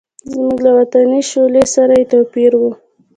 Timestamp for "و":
2.57-2.63